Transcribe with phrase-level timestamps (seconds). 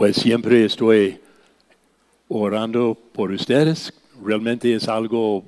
[0.00, 1.20] Pues siempre estoy
[2.26, 3.92] orando por ustedes.
[4.24, 5.44] Realmente es algo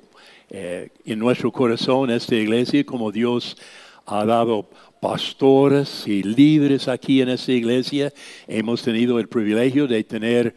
[0.51, 3.57] eh, en nuestro corazón, esta iglesia, como Dios
[4.05, 4.69] ha dado
[5.01, 8.13] pastores y líderes aquí en esta iglesia.
[8.47, 10.55] Hemos tenido el privilegio de tener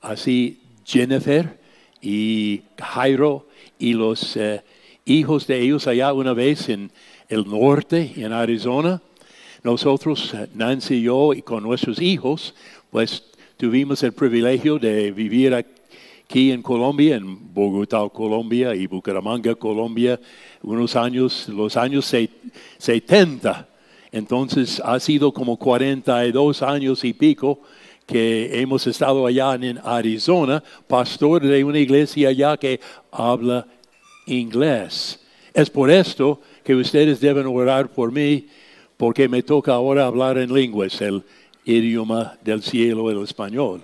[0.00, 1.56] así Jennifer
[2.02, 3.46] y Jairo
[3.78, 4.64] y los eh,
[5.04, 6.90] hijos de ellos allá una vez en
[7.28, 9.00] el norte, en Arizona.
[9.62, 12.52] Nosotros, eh, Nancy y yo, y con nuestros hijos,
[12.90, 13.22] pues
[13.56, 20.20] tuvimos el privilegio de vivir aquí en Colombia, en Bogotá, Colombia y Bucaramanga, Colombia,
[20.62, 22.14] unos años, los años
[22.78, 23.68] 70.
[24.12, 27.60] Entonces ha sido como 42 años y pico
[28.04, 32.80] que hemos estado allá en Arizona, pastor de una iglesia allá que
[33.10, 33.66] habla
[34.26, 35.20] inglés.
[35.54, 38.46] Es por esto que ustedes deben orar por mí,
[38.96, 41.22] porque me toca ahora hablar en lenguas, el
[41.74, 43.82] idioma del cielo, el español.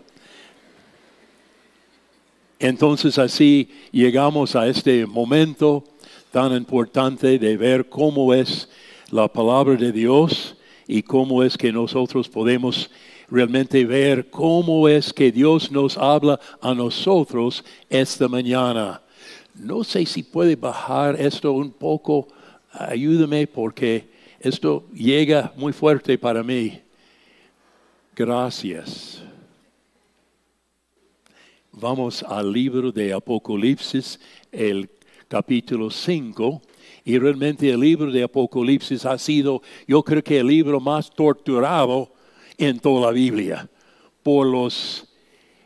[2.58, 5.84] Entonces así llegamos a este momento
[6.30, 8.68] tan importante de ver cómo es
[9.10, 12.88] la palabra de Dios y cómo es que nosotros podemos
[13.28, 19.02] realmente ver cómo es que Dios nos habla a nosotros esta mañana.
[19.54, 22.28] No sé si puede bajar esto un poco,
[22.70, 26.81] ayúdame porque esto llega muy fuerte para mí.
[28.14, 29.22] Gracias.
[31.72, 34.90] Vamos al libro de Apocalipsis, el
[35.28, 36.60] capítulo 5.
[37.04, 42.12] Y realmente el libro de Apocalipsis ha sido, yo creo que el libro más torturado
[42.58, 43.66] en toda la Biblia
[44.22, 45.08] por los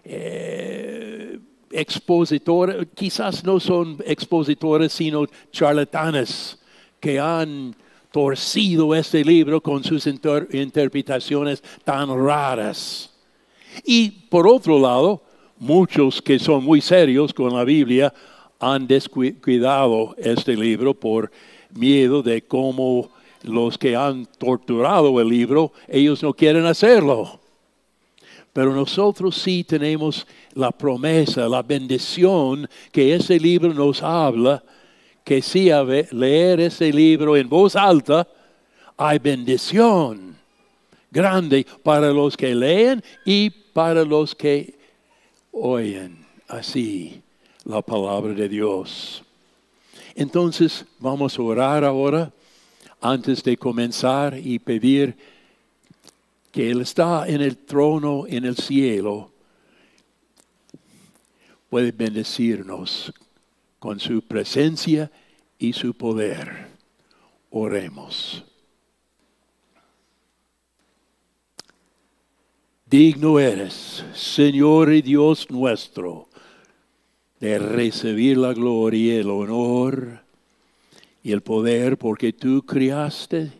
[0.04, 1.40] eh,
[1.72, 6.60] expositores, quizás no son expositores, sino charlatanes
[7.00, 7.74] que han
[8.16, 13.10] torcido este libro con sus interpretaciones tan raras.
[13.84, 15.22] Y por otro lado,
[15.58, 18.14] muchos que son muy serios con la Biblia
[18.58, 21.30] han descuidado este libro por
[21.74, 23.10] miedo de cómo
[23.42, 27.38] los que han torturado el libro, ellos no quieren hacerlo.
[28.50, 34.64] Pero nosotros sí tenemos la promesa, la bendición que ese libro nos habla,
[35.26, 38.28] que si a leer ese libro en voz alta,
[38.96, 40.36] hay bendición
[41.10, 44.78] grande para los que leen y para los que
[45.50, 47.20] oyen así
[47.64, 49.24] la palabra de Dios.
[50.14, 52.30] Entonces vamos a orar ahora
[53.00, 55.16] antes de comenzar y pedir
[56.52, 59.32] que Él está en el trono en el cielo,
[61.68, 63.12] puede bendecirnos
[63.78, 65.10] con su presencia
[65.58, 66.68] y su poder.
[67.50, 68.44] Oremos.
[72.88, 76.28] Digno eres, Señor y Dios nuestro,
[77.40, 80.20] de recibir la gloria el honor
[81.22, 83.50] y el poder porque tú criaste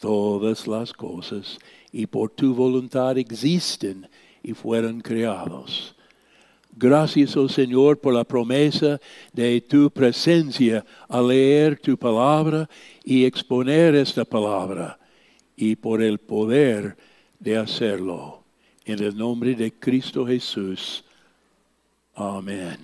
[0.00, 1.58] todas las cosas
[1.92, 4.08] y por tu voluntad existen
[4.42, 5.94] y fueron creados.
[6.82, 8.98] Gracias, oh Señor, por la promesa
[9.34, 12.70] de tu presencia al leer tu palabra
[13.04, 14.98] y exponer esta palabra
[15.54, 16.96] y por el poder
[17.38, 18.42] de hacerlo.
[18.86, 21.04] En el nombre de Cristo Jesús.
[22.14, 22.78] Amén.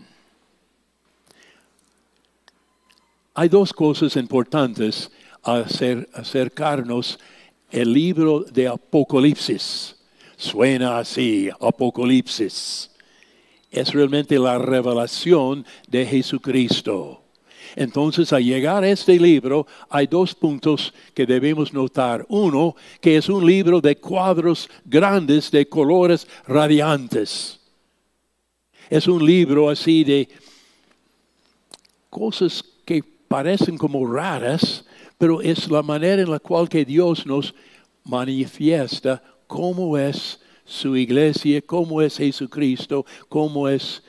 [3.33, 5.11] Hay dos cosas importantes
[5.43, 7.19] hacer, acercarnos
[7.71, 9.97] el libro de Apocalipsis.
[10.37, 12.91] Suena así, Apocalipsis.
[13.71, 17.23] Es realmente la revelación de Jesucristo.
[17.75, 22.25] Entonces, al llegar a este libro, hay dos puntos que debemos notar.
[22.29, 27.61] Uno, que es un libro de cuadros grandes de colores radiantes.
[28.89, 30.29] Es un libro así de
[32.09, 32.65] cosas
[33.29, 34.85] parecen como raras,
[35.19, 37.55] pero es la manera en la cual que Dios nos
[38.05, 44.03] manifiesta cómo es su iglesia, cómo es Jesucristo, cómo es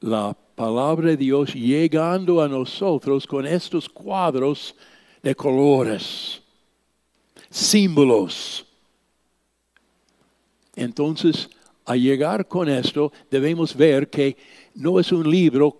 [0.00, 4.74] la palabra de Dios llegando a nosotros con estos cuadros
[5.22, 6.42] de colores,
[7.48, 8.66] símbolos.
[10.74, 11.48] Entonces,
[11.84, 14.36] al llegar con esto, debemos ver que
[14.74, 15.76] no es un libro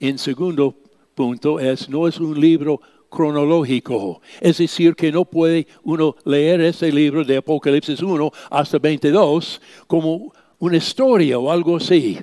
[0.00, 0.74] en segundo
[1.14, 4.20] punto es, no es un libro cronológico.
[4.40, 10.32] Es decir, que no puede uno leer ese libro de Apocalipsis 1 hasta 22 como
[10.58, 12.18] una historia o algo así.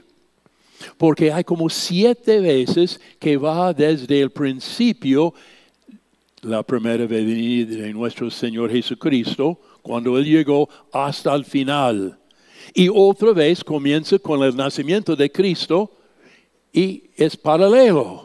[0.98, 5.34] Porque hay como siete veces que va desde el principio,
[6.42, 12.18] la primera venida de nuestro Señor Jesucristo, cuando Él llegó hasta el final.
[12.74, 15.92] Y otra vez comienza con el nacimiento de Cristo
[16.74, 18.25] y es paralelo.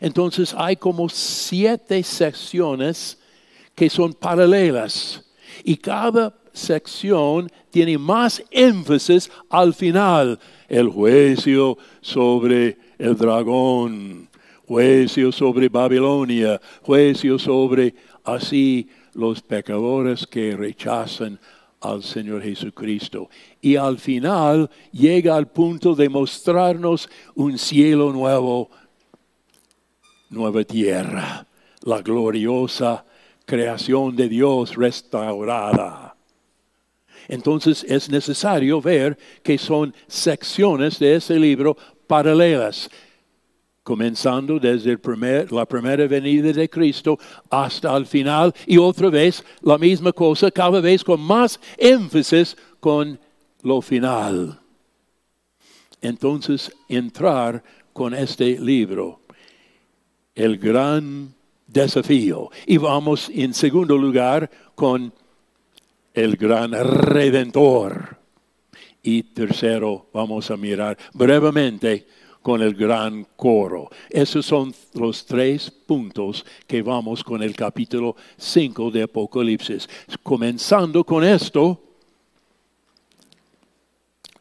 [0.00, 3.18] Entonces hay como siete secciones
[3.74, 5.24] que son paralelas
[5.64, 10.38] y cada sección tiene más énfasis al final.
[10.68, 14.28] El juicio sobre el dragón,
[14.66, 17.94] juicio sobre Babilonia, juicio sobre
[18.24, 21.38] así los pecadores que rechazan
[21.80, 23.30] al Señor Jesucristo.
[23.60, 28.70] Y al final llega al punto de mostrarnos un cielo nuevo,
[30.30, 31.46] nueva tierra,
[31.82, 33.04] la gloriosa
[33.44, 36.16] creación de Dios restaurada.
[37.28, 42.90] Entonces es necesario ver que son secciones de ese libro paralelas,
[43.82, 44.98] comenzando desde
[45.50, 47.18] la primera venida de Cristo
[47.48, 53.18] hasta el final y otra vez la misma cosa, cada vez con más énfasis con
[53.62, 54.58] lo final.
[56.00, 57.62] Entonces entrar
[57.92, 59.20] con este libro,
[60.34, 61.34] el gran
[61.66, 62.50] desafío.
[62.66, 65.12] Y vamos en segundo lugar con
[66.14, 68.18] el gran redentor.
[69.02, 72.06] Y tercero, vamos a mirar brevemente
[72.42, 73.90] con el gran coro.
[74.08, 79.88] Esos son los tres puntos que vamos con el capítulo 5 de Apocalipsis.
[80.22, 81.82] Comenzando con esto,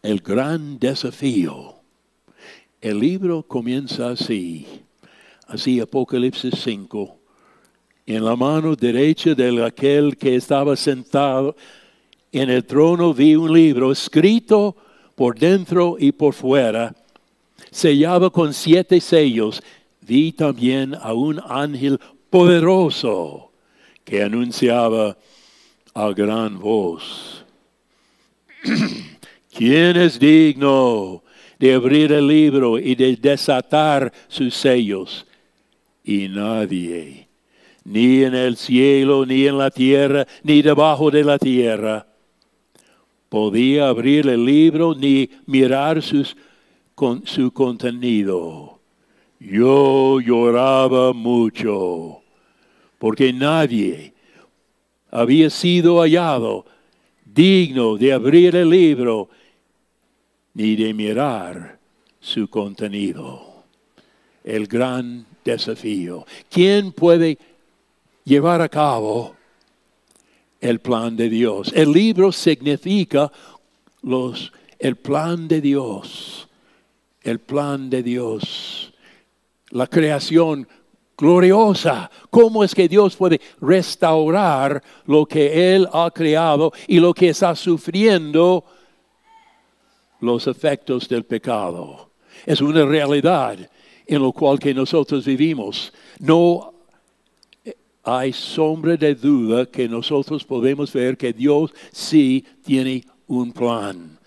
[0.02, 1.76] el gran desafío.
[2.82, 4.66] El libro comienza así,
[5.50, 7.18] así Apocalipsis 5.
[8.06, 11.56] En la mano derecha de aquel que estaba sentado
[12.32, 14.76] en el trono vi un libro escrito
[15.16, 16.96] por dentro y por fuera,
[17.72, 19.62] sellado con siete sellos.
[20.02, 22.00] Vi también a un ángel
[22.30, 23.52] poderoso
[24.04, 25.18] que anunciaba
[25.94, 27.44] a gran voz.
[29.56, 31.24] ¿Quién es digno
[31.58, 35.26] de abrir el libro y de desatar sus sellos?
[36.10, 37.28] Y nadie,
[37.84, 42.08] ni en el cielo, ni en la tierra, ni debajo de la tierra,
[43.30, 46.36] podía abrir el libro ni mirar sus,
[46.96, 48.80] con, su contenido.
[49.40, 52.24] Yo lloraba mucho
[52.98, 54.16] porque nadie
[55.12, 56.66] había sido hallado
[57.24, 59.30] digno de abrir el libro
[60.56, 61.78] ni de mirar
[62.20, 63.64] su contenido.
[64.44, 66.26] El gran desafío.
[66.50, 67.38] ¿Quién puede
[68.24, 69.36] llevar a cabo
[70.62, 71.72] el plan de Dios.
[71.74, 73.32] El libro significa
[74.02, 76.48] los, el plan de Dios.
[77.22, 78.94] El plan de Dios.
[79.70, 80.68] La creación
[81.18, 82.10] gloriosa.
[82.30, 87.56] ¿Cómo es que Dios puede restaurar lo que Él ha creado y lo que está
[87.56, 88.64] sufriendo
[90.22, 92.12] los efectos del pecado?
[92.46, 93.58] Es una realidad
[94.10, 95.94] en lo cual que nosotros vivimos.
[96.18, 96.74] No
[98.04, 104.18] hay sombra de duda que nosotros podemos ver que Dios sí tiene un plan.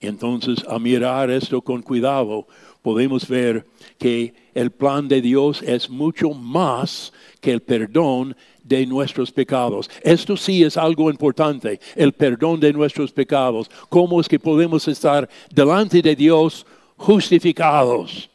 [0.00, 2.46] Entonces, a mirar esto con cuidado,
[2.80, 3.66] podemos ver
[3.98, 7.12] que el plan de Dios es mucho más
[7.42, 9.90] que el perdón de nuestros pecados.
[10.02, 13.70] Esto sí es algo importante, el perdón de nuestros pecados.
[13.90, 16.64] ¿Cómo es que podemos estar delante de Dios
[16.96, 18.30] justificados,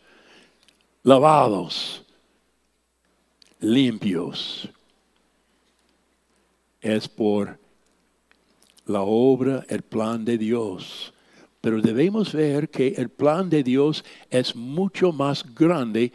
[1.03, 2.03] lavados?
[3.63, 4.69] limpios.
[6.81, 7.57] Es por
[8.85, 11.13] la obra, el plan de Dios.
[11.61, 16.11] Pero debemos ver que el plan de Dios es mucho más grande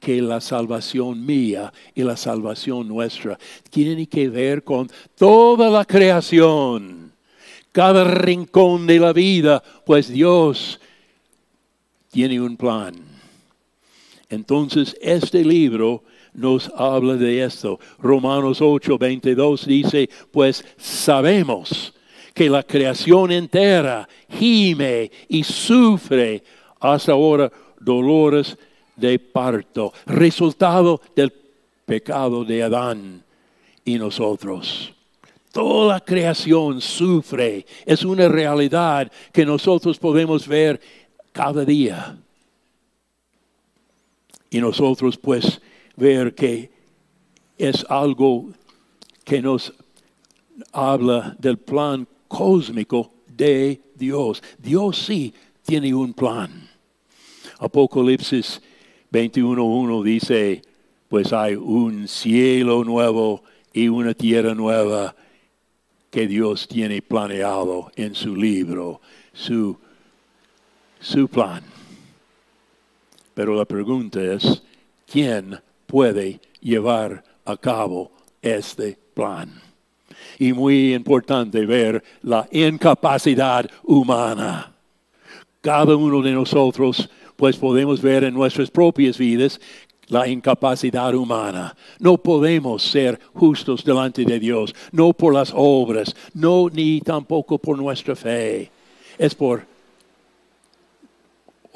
[0.00, 3.38] que la salvación mía y la salvación nuestra.
[3.70, 7.12] Tiene que ver con toda la creación,
[7.70, 10.80] cada rincón de la vida, pues Dios
[12.10, 13.07] tiene un plan.
[14.28, 16.02] Entonces, este libro
[16.34, 17.80] nos habla de esto.
[17.98, 21.94] Romanos 8, 22 dice, pues sabemos
[22.34, 26.42] que la creación entera gime y sufre
[26.78, 28.56] hasta ahora dolores
[28.94, 31.32] de parto, resultado del
[31.84, 33.24] pecado de Adán
[33.84, 34.92] y nosotros.
[35.50, 40.80] Toda la creación sufre, es una realidad que nosotros podemos ver
[41.32, 42.18] cada día.
[44.50, 45.60] Y nosotros pues
[45.96, 46.70] ver que
[47.56, 48.50] es algo
[49.24, 49.72] que nos
[50.72, 54.42] habla del plan cósmico de Dios.
[54.58, 56.68] Dios sí tiene un plan.
[57.58, 58.62] Apocalipsis
[59.12, 60.62] 21.1 dice,
[61.08, 65.14] pues hay un cielo nuevo y una tierra nueva,
[66.10, 69.00] que Dios tiene planeado en su libro,
[69.32, 69.76] su,
[71.00, 71.62] su plan.
[73.38, 74.64] Pero la pregunta es,
[75.06, 78.10] ¿quién puede llevar a cabo
[78.42, 79.48] este plan?
[80.40, 84.72] Y muy importante ver la incapacidad humana.
[85.60, 89.60] Cada uno de nosotros, pues podemos ver en nuestras propias vidas
[90.08, 91.76] la incapacidad humana.
[92.00, 97.78] No podemos ser justos delante de Dios, no por las obras, no ni tampoco por
[97.78, 98.68] nuestra fe.
[99.16, 99.77] Es por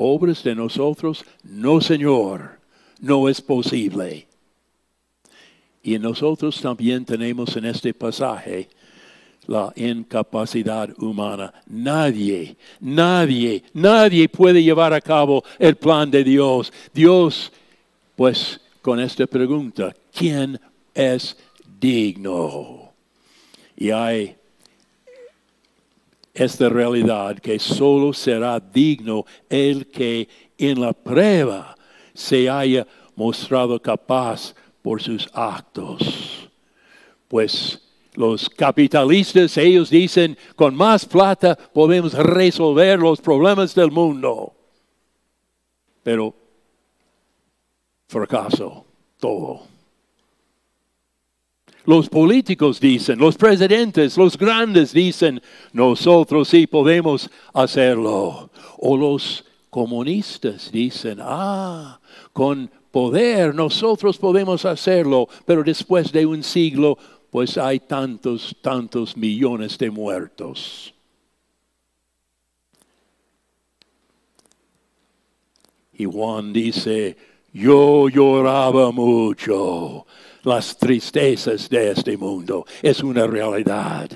[0.02, 2.58] obras de nosotros, no Señor,
[3.00, 4.26] no es posible.
[5.82, 8.68] Y nosotros también tenemos en este pasaje
[9.46, 11.52] la incapacidad humana.
[11.66, 16.72] Nadie, nadie, nadie puede llevar a cabo el plan de Dios.
[16.94, 17.52] Dios
[18.16, 20.60] pues con esta pregunta, ¿quién
[20.94, 21.36] es
[21.80, 22.92] digno?
[23.76, 24.36] Y hay
[26.34, 31.76] esta realidad que solo será digno el que en la prueba
[32.14, 36.48] se haya mostrado capaz por sus actos.
[37.28, 37.80] Pues
[38.14, 44.54] los capitalistas, ellos dicen, con más plata podemos resolver los problemas del mundo.
[46.02, 46.34] Pero
[48.08, 48.84] fracaso,
[49.18, 49.71] todo.
[51.84, 58.50] Los políticos dicen, los presidentes, los grandes dicen, nosotros sí podemos hacerlo.
[58.78, 61.98] O los comunistas dicen, ah,
[62.32, 66.96] con poder nosotros podemos hacerlo, pero después de un siglo,
[67.30, 70.94] pues hay tantos, tantos millones de muertos.
[75.94, 77.16] Y Juan dice,
[77.52, 80.06] yo lloraba mucho
[80.42, 82.66] las tristezas de este mundo.
[82.82, 84.10] Es una realidad.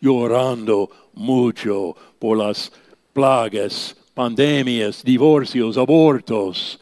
[0.00, 2.72] Llorando mucho por las
[3.12, 6.80] plagas, pandemias, divorcios, abortos,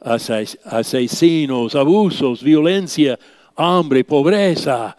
[0.00, 3.18] asesinos, abusos, violencia,
[3.56, 4.96] hambre, pobreza,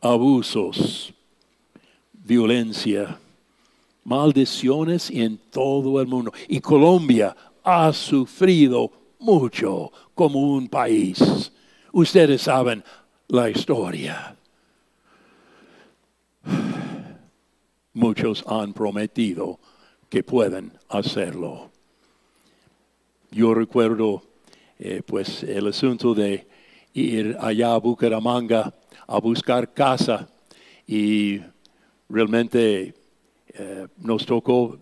[0.00, 1.12] abusos,
[2.12, 3.18] violencia,
[4.04, 6.32] maldiciones en todo el mundo.
[6.48, 11.50] Y Colombia ha sufrido mucho como un país.
[11.92, 12.84] Ustedes saben
[13.28, 14.36] la historia.
[17.94, 19.58] Muchos han prometido
[20.10, 21.70] que pueden hacerlo.
[23.30, 24.22] Yo recuerdo
[24.78, 26.46] eh, pues el asunto de
[26.92, 28.74] ir allá a Bucaramanga
[29.06, 30.28] a buscar casa
[30.86, 31.40] y
[32.10, 32.92] realmente
[33.54, 34.80] eh, nos tocó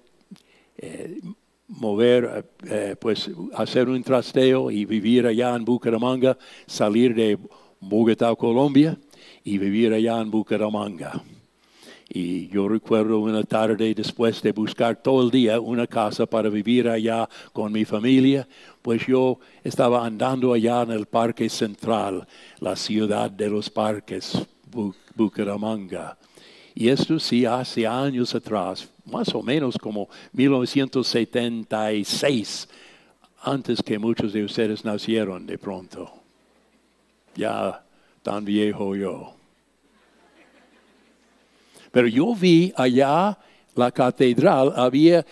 [0.78, 1.21] eh,
[1.69, 7.39] mover, eh, pues hacer un trasteo y vivir allá en Bucaramanga, salir de
[7.81, 8.99] Bogotá, Colombia,
[9.45, 11.23] y vivir allá en Bucaramanga.
[12.11, 16.89] Y yo recuerdo una tarde después de buscar todo el día una casa para vivir
[16.89, 18.49] allá con mi familia,
[18.81, 22.27] pues yo estaba andando allá en el Parque Central,
[22.61, 24.39] la ciudad de los parques,
[25.15, 26.17] Bucaramanga.
[26.79, 32.69] Y esto sí hace años atrás, más o menos como 1976,
[33.43, 36.09] antes que muchos de ustedes nacieron de pronto.
[37.35, 37.85] Ya
[38.23, 39.35] tan viejo yo.
[41.91, 43.37] Pero yo vi allá
[43.75, 45.27] la catedral, había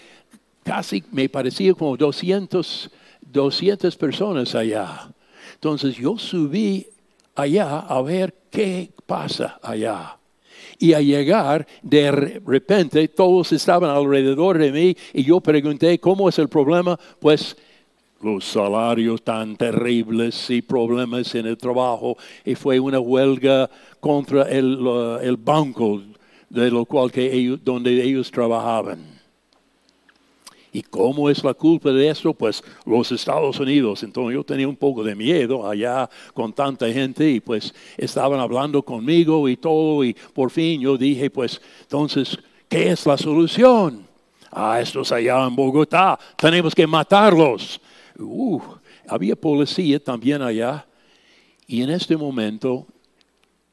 [0.64, 5.14] casi, me parecía como 200, 200 personas allá.
[5.54, 6.88] Entonces yo subí
[7.36, 10.16] allá a ver qué pasa allá.
[10.78, 16.38] Y a llegar, de repente, todos estaban alrededor de mí y yo pregunté, ¿cómo es
[16.38, 16.98] el problema?
[17.18, 17.56] Pues
[18.22, 22.16] los salarios tan terribles y problemas en el trabajo.
[22.44, 26.02] Y fue una huelga contra el, banco
[26.48, 29.15] de lo cual que ellos, donde ellos trabajaban.
[30.76, 32.34] ¿Y cómo es la culpa de esto?
[32.34, 34.02] Pues los Estados Unidos.
[34.02, 38.82] Entonces yo tenía un poco de miedo allá con tanta gente y pues estaban hablando
[38.82, 44.06] conmigo y todo y por fin yo dije pues entonces, ¿qué es la solución?
[44.52, 47.80] Ah, estos allá en Bogotá, tenemos que matarlos.
[48.18, 48.60] Uh,
[49.08, 50.86] había policía también allá
[51.66, 52.86] y en este momento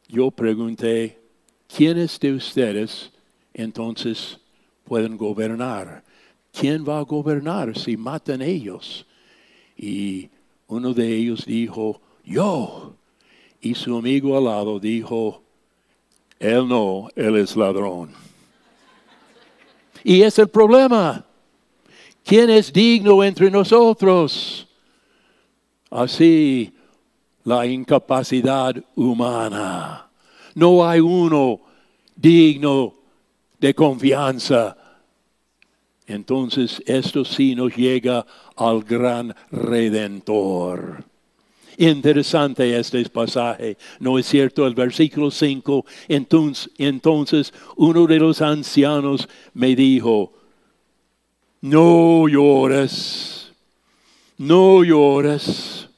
[0.08, 1.20] yo pregunté,
[1.68, 3.12] ¿quiénes de ustedes
[3.54, 4.40] entonces
[4.86, 6.13] pueden gobernar?
[6.54, 9.06] ¿Quién va a gobernar si matan ellos?
[9.76, 10.30] Y
[10.68, 12.94] uno de ellos dijo, yo.
[13.60, 15.42] Y su amigo al lado dijo,
[16.40, 18.12] él no, él es ladrón.
[20.04, 21.26] Y es el problema.
[22.24, 24.68] ¿Quién es digno entre nosotros?
[25.90, 26.74] Así,
[27.44, 30.10] la incapacidad humana
[30.56, 31.60] No hay uno
[32.16, 32.94] digno
[33.60, 34.78] de confianza.
[36.08, 41.04] Entonces esto sí nos llega al gran redentor.
[41.78, 44.68] Interesante este pasaje, ¿no es cierto?
[44.68, 50.32] El versículo 5, entonces, entonces uno de los ancianos me dijo,
[51.62, 53.52] no llores,
[54.38, 55.90] no llores.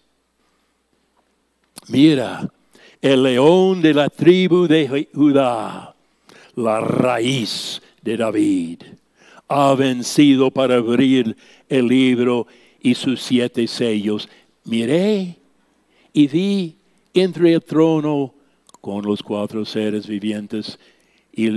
[1.87, 2.49] Mira,
[3.01, 5.93] el león de la tribu de Judá,
[6.55, 8.81] la raíz de David,
[9.47, 11.35] ha vencido para abrir
[11.69, 12.47] el libro
[12.81, 14.29] y sus siete sellos.
[14.63, 15.37] Miré
[16.13, 16.75] y vi
[17.13, 18.33] entre el trono
[18.81, 20.79] con los cuatro seres vivientes
[21.33, 21.49] y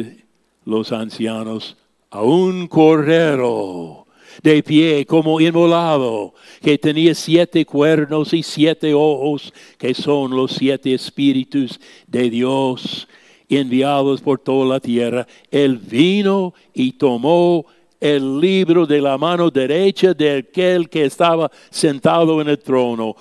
[0.64, 1.76] los ancianos
[2.11, 4.07] a un cordero
[4.42, 10.95] de pie como inmolado, que tenía siete cuernos y siete ojos, que son los siete
[10.95, 13.09] espíritus de Dios
[13.49, 15.26] enviados por toda la tierra.
[15.50, 17.66] Él vino y tomó
[18.00, 23.17] el libro de la mano derecha de aquel que estaba sentado en el trono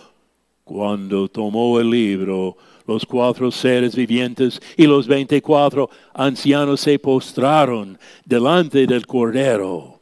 [0.64, 8.86] cuando tomó el libro, los cuatro seres vivientes y los veinticuatro ancianos se postraron delante
[8.86, 10.00] del Cordero.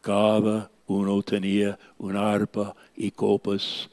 [0.00, 3.88] Cada uno tenía una arpa y copas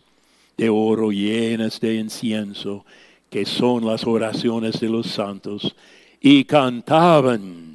[0.56, 2.86] de oro llenas de incienso,
[3.30, 5.76] que son las oraciones de los santos,
[6.22, 7.73] y cantaban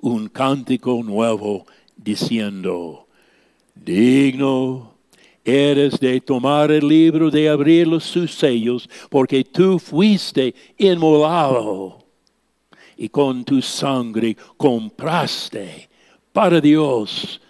[0.00, 1.66] un cántico nuevo
[1.96, 3.06] diciendo,
[3.74, 4.90] digno
[5.44, 11.98] eres de tomar el libro, de abrir los sus sellos, porque tú fuiste inmolado
[12.96, 15.88] y con tu sangre compraste
[16.32, 17.40] para Dios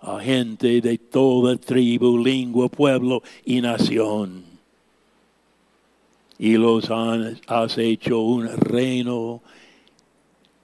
[0.00, 4.44] a gente de toda tribu, lengua, pueblo y nación.
[6.38, 9.42] Y los has hecho un reino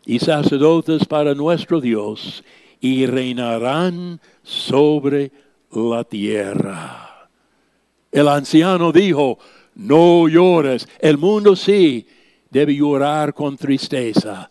[0.06, 2.44] y sacerdotes para nuestro Dios
[2.80, 5.32] y reinarán sobre
[5.72, 7.28] la tierra.
[8.12, 9.38] El anciano dijo,
[9.74, 10.88] no llores.
[11.00, 12.06] El mundo sí
[12.50, 14.48] debe llorar con tristeza,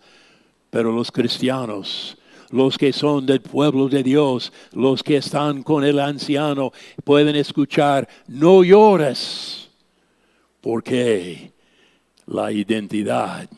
[0.70, 2.18] pero los cristianos,
[2.52, 8.08] los que son del pueblo de Dios, los que están con el anciano, pueden escuchar,
[8.28, 9.70] no llores,
[10.60, 11.54] porque
[12.28, 13.50] la identidad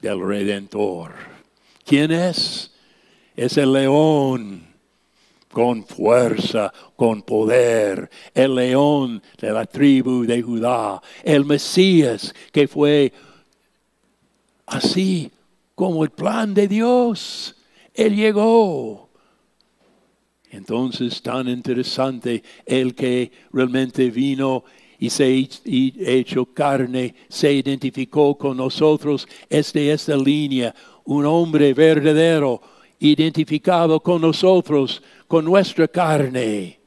[0.00, 1.12] del redentor.
[1.84, 2.72] ¿Quién es?
[3.34, 4.66] Es el león
[5.50, 13.12] con fuerza, con poder, el león de la tribu de Judá, el Mesías que fue
[14.66, 15.30] así
[15.74, 17.56] como el plan de Dios.
[17.94, 19.08] Él llegó.
[20.50, 24.64] Entonces, tan interesante, el que realmente vino
[24.98, 32.60] y se hecho carne, se identificó con nosotros, es de esta línea, un hombre verdadero,
[32.98, 36.80] identificado con nosotros, con nuestra carne.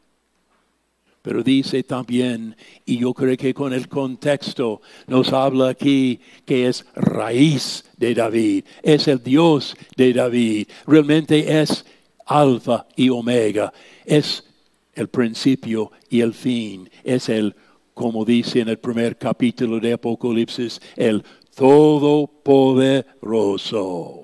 [1.22, 6.86] Pero dice también, y yo creo que con el contexto nos habla aquí que es
[6.96, 11.86] raíz de David, es el Dios de David, realmente es
[12.26, 13.74] alfa y omega,
[14.06, 14.46] es
[14.94, 17.56] el principio y el fin, es el,
[18.00, 21.22] como dice en el primer capítulo de Apocalipsis, el
[21.54, 24.24] todopoderoso,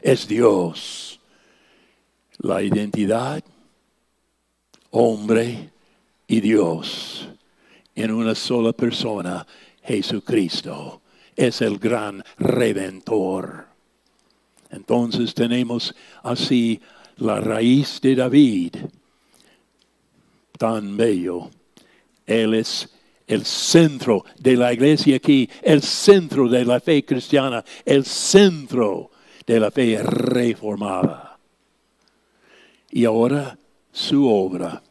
[0.00, 1.18] es Dios
[2.38, 3.42] la identidad,
[4.90, 5.72] hombre
[6.28, 7.28] y Dios,
[7.96, 9.44] en una sola persona,
[9.82, 11.02] Jesucristo.
[11.34, 13.66] Es el gran redentor.
[14.70, 16.80] Entonces tenemos así
[17.16, 18.76] la raíz de David,
[20.56, 21.50] tan bello.
[22.24, 22.88] Él es
[23.30, 29.12] el centro de la iglesia aquí, el centro de la fe cristiana, el centro
[29.46, 31.38] de la fe reformada
[32.90, 33.56] y ahora
[33.92, 34.82] su obra.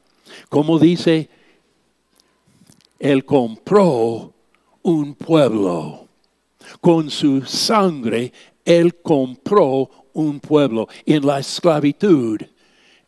[0.48, 1.30] Como dice,
[2.98, 4.34] Él compró
[4.84, 6.08] un pueblo.
[6.80, 8.32] Con su sangre,
[8.64, 10.88] Él compró un pueblo.
[11.06, 12.40] En la esclavitud,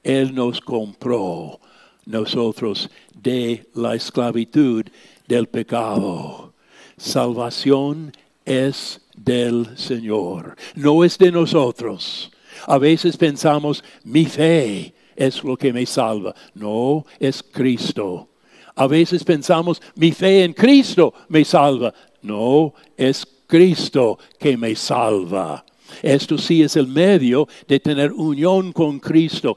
[0.03, 1.57] Él nos compró
[2.05, 4.85] nosotros de la esclavitud
[5.31, 6.53] del pecado.
[6.97, 8.11] Salvación
[8.43, 12.31] es del Señor, no es de nosotros.
[12.67, 16.35] A veces pensamos, mi fe es lo que me salva.
[16.53, 18.27] No, es Cristo.
[18.75, 21.93] A veces pensamos, mi fe en Cristo me salva.
[22.21, 25.63] No, es Cristo que me salva.
[26.01, 29.55] Esto sí es el medio de tener unión con Cristo.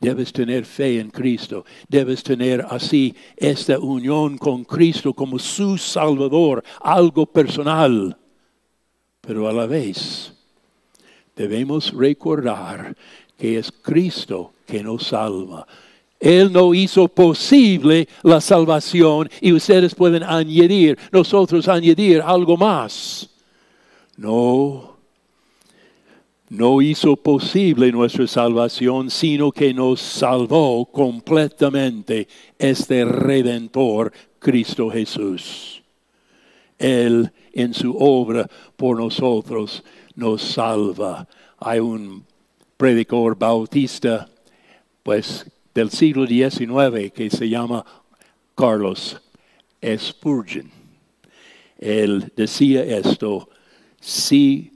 [0.00, 1.64] Debes tener fe en Cristo.
[1.88, 8.16] Debes tener así esta unión con Cristo como su Salvador, algo personal.
[9.20, 10.32] Pero a la vez
[11.34, 12.96] debemos recordar
[13.36, 15.66] que es Cristo que nos salva.
[16.18, 23.28] Él no hizo posible la salvación y ustedes pueden añadir, nosotros añadir algo más.
[24.16, 24.95] No,
[26.48, 32.28] no hizo posible nuestra salvación, sino que nos salvó completamente
[32.58, 35.82] este redentor, Cristo Jesús.
[36.78, 39.82] Él en su obra por nosotros
[40.14, 41.26] nos salva.
[41.58, 42.24] Hay un
[42.76, 44.28] predicador bautista,
[45.02, 47.84] pues del siglo XIX que se llama
[48.54, 49.20] Carlos
[49.82, 50.70] Spurgeon.
[51.78, 53.48] Él decía esto,
[54.00, 54.75] si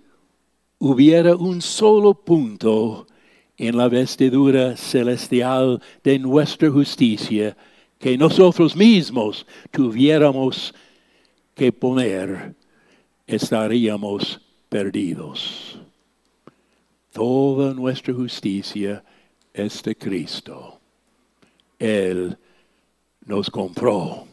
[0.81, 3.07] hubiera un solo punto
[3.57, 7.57] en la vestidura celestial de nuestra justicia
[7.99, 10.75] que nosotros mismos tuviéramos
[11.55, 12.55] que poner,
[13.27, 14.41] estaríamos
[14.71, 15.79] perdidos.
[17.13, 19.05] Toda nuestra justicia
[19.53, 20.81] es de Cristo.
[21.79, 22.39] Él
[23.27, 24.27] nos compró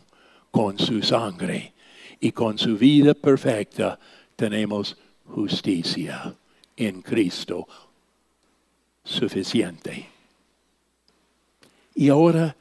[0.50, 1.74] con su sangre
[2.22, 4.00] y con su vida perfecta
[4.38, 4.96] tenemos
[5.30, 6.34] justicia
[6.76, 7.68] en Cristo
[9.04, 10.08] suficiente.
[11.96, 12.56] Y ahora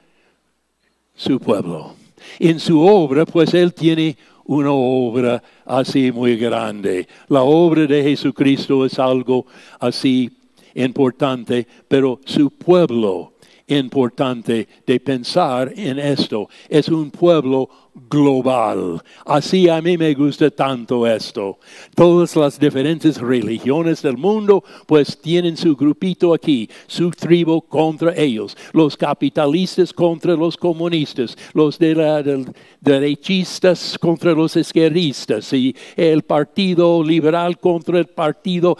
[1.15, 1.95] su pueblo.
[2.39, 7.09] En su obra, pues Él tiene una obra así muy grande.
[7.29, 9.47] La obra de Jesucristo es algo
[9.81, 10.31] así
[10.75, 13.33] importante, pero su pueblo
[13.67, 16.49] importante de pensar en esto.
[16.69, 17.69] Es un pueblo
[18.09, 19.03] global.
[19.25, 21.59] Así a mí me gusta tanto esto.
[21.95, 28.57] Todas las diferentes religiones del mundo pues tienen su grupito aquí, su tribu contra ellos,
[28.73, 32.47] los capitalistas contra los comunistas, los de
[32.81, 38.77] derechistas contra los izquierdistas y el partido liberal contra el partido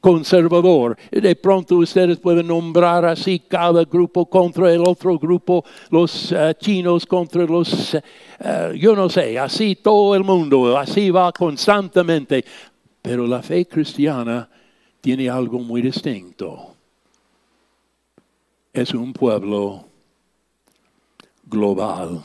[0.00, 0.96] conservador.
[1.10, 7.06] De pronto ustedes pueden nombrar así cada grupo contra el otro grupo, los eh, chinos
[7.06, 7.96] contra los...
[8.54, 12.44] Eh, yo no sé, así todo el mundo, así va constantemente.
[13.02, 14.48] Pero la fe cristiana
[15.00, 16.74] tiene algo muy distinto.
[18.72, 19.86] Es un pueblo
[21.44, 22.22] global.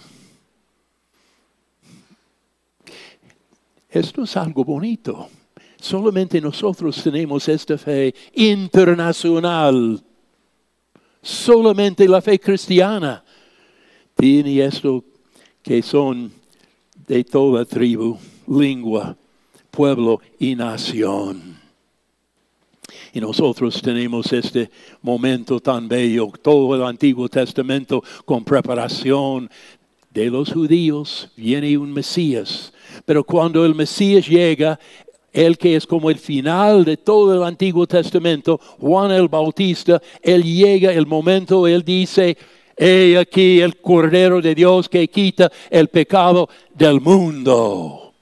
[3.89, 5.29] Esto es algo bonito.
[5.79, 10.01] Solamente nosotros tenemos esta fe internacional.
[11.21, 13.23] Solamente la fe cristiana
[14.15, 15.03] tiene esto
[15.63, 16.31] que son
[17.07, 18.17] de toda tribu,
[18.47, 19.15] lengua,
[19.71, 21.57] pueblo y nación.
[23.13, 24.69] Y nosotros tenemos este
[25.01, 29.49] momento tan bello, todo el Antiguo Testamento con preparación
[30.11, 32.73] de los judíos, viene un Mesías.
[33.05, 34.79] Pero cuando el Mesías llega,
[35.31, 40.43] el que es como el final de todo el Antiguo Testamento, Juan el Bautista, él
[40.43, 42.37] llega el momento, él dice,
[42.81, 48.13] He aquí el Cordero de Dios que quita el pecado del mundo.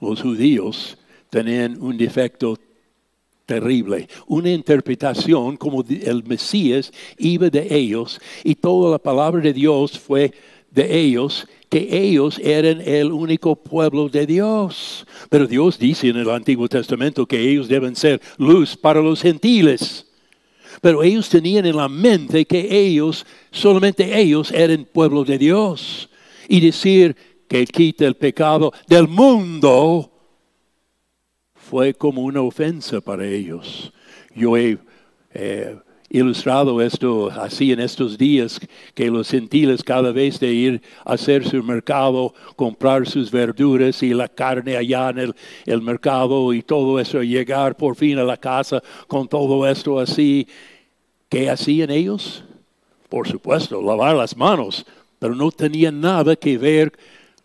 [0.00, 0.96] Los judíos
[1.28, 2.56] tenían un defecto
[3.44, 9.98] terrible, una interpretación como el Mesías iba de ellos y toda la palabra de Dios
[9.98, 10.32] fue
[10.70, 15.06] de ellos que ellos eran el único pueblo de Dios.
[15.28, 20.06] Pero Dios dice en el Antiguo Testamento que ellos deben ser luz para los gentiles.
[20.80, 26.10] Pero ellos tenían en la mente que ellos, solamente ellos eran pueblo de Dios.
[26.48, 27.14] Y decir
[27.48, 30.10] que quita el pecado del mundo
[31.54, 33.92] fue como una ofensa para ellos.
[34.34, 34.78] Yo he
[35.32, 35.76] eh,
[36.10, 38.60] ilustrado esto así en estos días,
[38.94, 44.12] que los gentiles cada vez de ir a hacer su mercado, comprar sus verduras y
[44.12, 45.34] la carne allá en
[45.66, 50.48] el, mercado y todo eso, llegar por fin a la casa con todo esto así,
[51.28, 52.42] ¿qué hacían ellos?
[53.08, 54.84] Por supuesto, lavar las manos,
[55.20, 56.92] pero no tenían nada que ver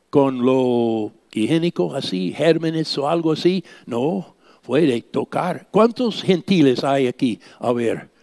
[0.10, 5.68] con lo higiénico así, gérmenes o algo así, no, fue de tocar.
[5.70, 7.40] ¿Cuántos gentiles hay aquí?
[7.60, 8.15] A ver.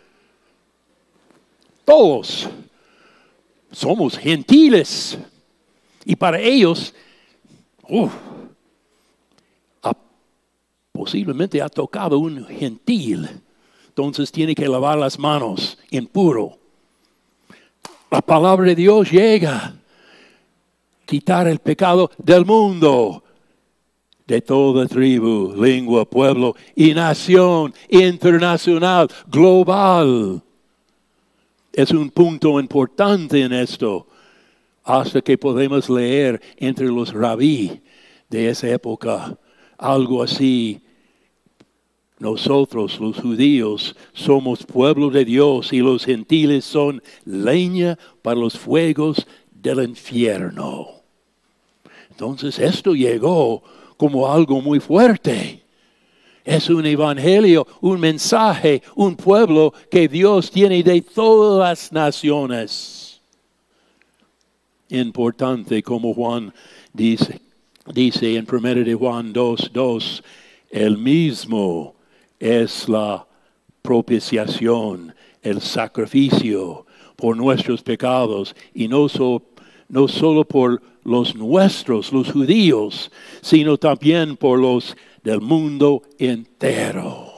[1.84, 2.48] Todos
[3.70, 5.18] somos gentiles.
[6.04, 6.94] Y para ellos,
[10.92, 13.28] posiblemente ha tocado un gentil.
[13.88, 16.58] Entonces tiene que lavar las manos en puro.
[18.10, 19.74] La palabra de Dios llega.
[21.04, 23.22] Quitar el pecado del mundo
[24.26, 30.42] de toda tribu, lengua, pueblo y nación internacional, global.
[31.72, 34.06] Es un punto importante en esto,
[34.84, 37.80] hasta que podemos leer entre los rabí
[38.28, 39.38] de esa época
[39.78, 40.82] algo así.
[42.18, 49.26] Nosotros, los judíos, somos pueblo de Dios y los gentiles son leña para los fuegos
[49.50, 50.88] del infierno.
[52.10, 53.62] Entonces esto llegó
[53.96, 55.61] como algo muy fuerte.
[56.44, 63.20] Es un evangelio, un mensaje, un pueblo que Dios tiene de todas las naciones.
[64.88, 66.52] Importante como Juan
[66.92, 67.40] dice,
[67.94, 70.22] dice en 1 de Juan 2, 2,
[70.70, 71.94] el mismo
[72.38, 73.24] es la
[73.80, 79.06] propiciación, el sacrificio por nuestros pecados y no,
[79.88, 87.30] no solo por los nuestros, los judíos, sino también por los del mundo entero.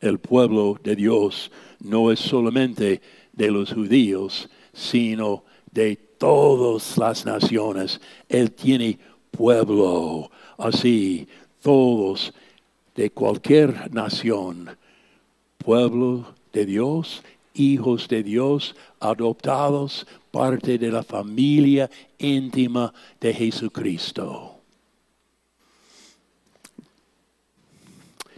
[0.00, 1.50] El pueblo de Dios
[1.80, 3.00] no es solamente
[3.32, 8.00] de los judíos, sino de todas las naciones.
[8.28, 8.98] Él tiene
[9.30, 11.28] pueblo, así,
[11.60, 12.32] todos
[12.94, 14.76] de cualquier nación,
[15.58, 17.22] pueblo de Dios,
[17.54, 24.51] hijos de Dios, adoptados parte de la familia íntima de Jesucristo.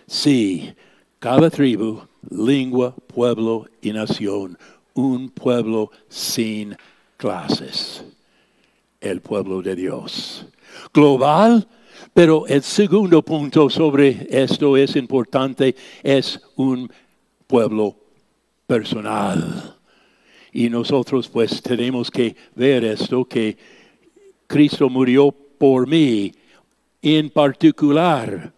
[0.06, 0.72] Sí,
[1.18, 4.58] cada tribu, lengua, pueblo y nación,
[4.94, 6.76] un pueblo sin
[7.16, 8.04] clases,
[9.00, 10.46] el pueblo de Dios.
[10.92, 11.66] Global,
[12.12, 16.90] pero el segundo punto sobre esto es importante, es un
[17.46, 17.96] pueblo
[18.66, 19.76] personal.
[20.52, 23.56] Y nosotros pues tenemos que ver esto, que
[24.46, 26.32] Cristo murió por mí
[27.02, 28.53] en particular.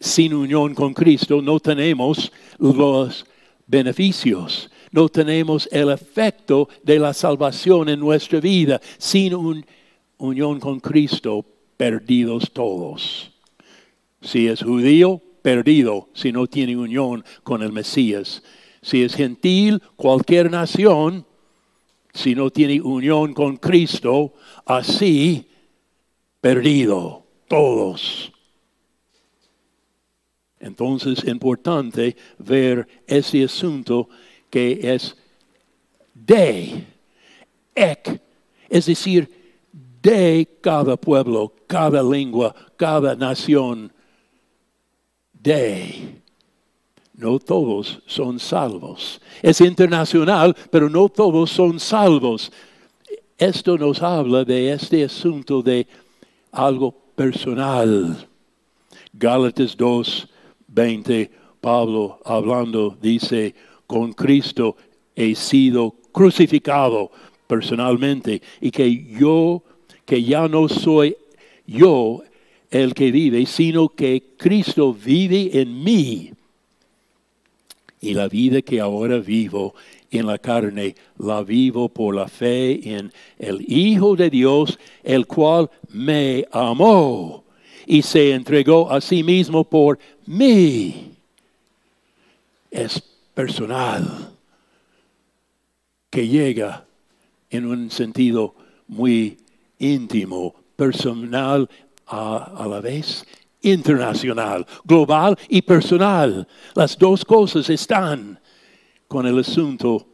[0.00, 3.26] Sin unión con Cristo no tenemos los
[3.66, 8.80] beneficios, no tenemos el efecto de la salvación en nuestra vida.
[8.98, 9.64] Sin un,
[10.18, 11.44] unión con Cristo,
[11.76, 13.30] perdidos todos.
[14.22, 18.42] Si es judío, perdido si no tiene unión con el Mesías
[18.82, 21.26] si es gentil, cualquier nación,
[22.12, 24.34] si no tiene unión con Cristo,
[24.64, 25.48] así
[26.40, 28.32] perdido todos.
[30.60, 34.08] Entonces es importante ver ese asunto
[34.50, 35.16] que es
[36.14, 36.84] de,
[37.74, 38.20] ek,
[38.68, 39.28] es decir,
[40.02, 43.90] de cada pueblo, cada lengua, cada nación,
[45.32, 46.20] de
[47.14, 49.20] no todos son salvos.
[49.42, 52.50] Es internacional, pero no todos son salvos.
[53.36, 55.86] Esto nos habla de este asunto de
[56.50, 58.26] algo personal.
[59.12, 60.29] Gálatas 2,
[60.70, 61.30] 20,
[61.60, 63.54] Pablo hablando dice,
[63.86, 64.76] con Cristo
[65.14, 67.10] he sido crucificado
[67.46, 69.62] personalmente y que yo,
[70.04, 71.16] que ya no soy
[71.66, 72.22] yo
[72.70, 76.32] el que vive, sino que Cristo vive en mí.
[78.00, 79.74] Y la vida que ahora vivo
[80.10, 85.68] en la carne, la vivo por la fe en el Hijo de Dios, el cual
[85.90, 87.44] me amó
[87.86, 89.98] y se entregó a sí mismo por
[90.30, 91.16] mí.
[92.70, 93.02] Es
[93.34, 94.30] personal,
[96.08, 96.84] que llega
[97.50, 98.54] en un sentido
[98.86, 99.38] muy
[99.78, 101.68] íntimo, personal
[102.06, 103.26] a, a la vez
[103.62, 106.46] internacional, global y personal.
[106.74, 108.38] Las dos cosas están
[109.08, 110.06] con el asunto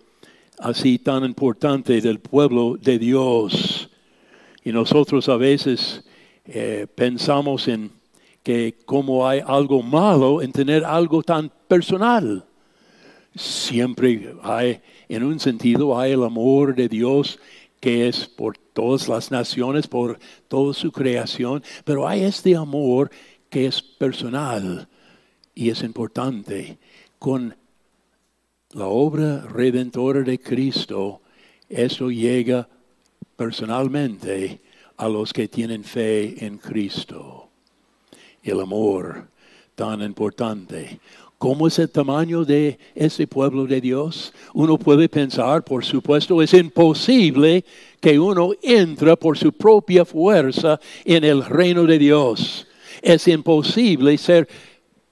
[0.58, 3.90] así tan importante del pueblo de Dios.
[4.64, 6.02] Y nosotros a veces
[6.46, 7.90] eh, pensamos en
[8.46, 12.44] que como hay algo malo en tener algo tan personal.
[13.34, 17.40] Siempre hay, en un sentido, hay el amor de Dios
[17.80, 23.10] que es por todas las naciones, por toda su creación, pero hay este amor
[23.50, 24.86] que es personal
[25.52, 26.78] y es importante.
[27.18, 27.56] Con
[28.74, 31.20] la obra redentora de Cristo,
[31.68, 32.68] eso llega
[33.34, 34.60] personalmente
[34.98, 37.45] a los que tienen fe en Cristo.
[38.46, 39.26] El amor
[39.74, 41.00] tan importante.
[41.36, 44.32] ¿Cómo es el tamaño de ese pueblo de Dios?
[44.54, 47.64] Uno puede pensar, por supuesto, es imposible
[48.00, 52.68] que uno entre por su propia fuerza en el reino de Dios.
[53.02, 54.48] Es imposible ser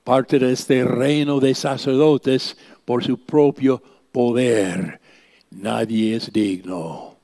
[0.04, 5.00] parte de este reino de sacerdotes por su propio poder.
[5.50, 7.16] Nadie es digno.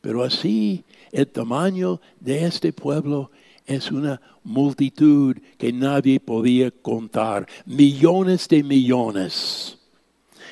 [0.00, 3.30] Pero así el tamaño de este pueblo
[3.66, 9.78] es una multitud que nadie podía contar, millones de millones.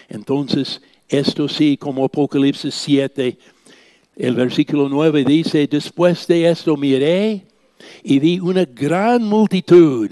[0.09, 3.39] Entonces, esto sí, como Apocalipsis 7,
[4.17, 7.47] el versículo 9 dice, después de esto miré
[8.03, 10.11] y vi una gran multitud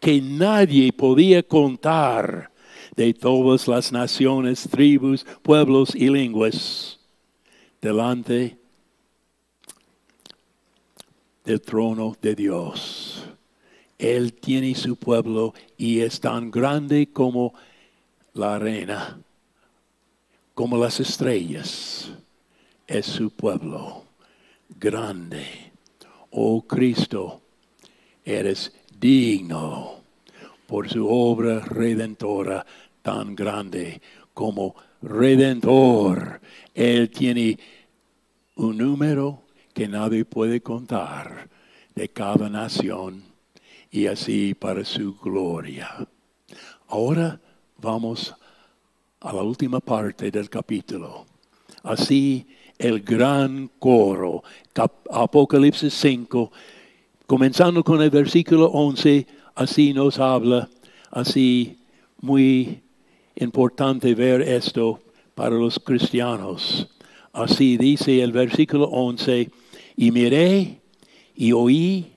[0.00, 2.50] que nadie podía contar
[2.96, 6.98] de todas las naciones, tribus, pueblos y lenguas
[7.80, 8.61] delante
[11.44, 13.24] del trono de Dios.
[13.98, 17.54] Él tiene su pueblo y es tan grande como
[18.34, 19.18] la arena,
[20.54, 22.10] como las estrellas.
[22.86, 24.04] Es su pueblo
[24.80, 25.72] grande.
[26.30, 27.42] Oh Cristo,
[28.24, 30.02] eres digno
[30.66, 32.64] por su obra redentora
[33.02, 34.00] tan grande
[34.34, 36.40] como redentor.
[36.74, 37.58] Él tiene
[38.56, 39.41] un número
[39.74, 41.48] que nadie puede contar
[41.94, 43.22] de cada nación
[43.90, 46.08] y así para su gloria.
[46.88, 47.40] Ahora
[47.78, 48.34] vamos
[49.20, 51.26] a la última parte del capítulo.
[51.82, 52.46] Así
[52.78, 54.42] el gran coro,
[55.10, 56.50] Apocalipsis 5,
[57.26, 60.68] comenzando con el versículo 11, así nos habla,
[61.10, 61.78] así
[62.20, 62.82] muy
[63.36, 65.00] importante ver esto
[65.34, 66.88] para los cristianos.
[67.32, 69.50] Así dice el versículo 11,
[69.96, 70.80] y miré
[71.34, 72.12] y oí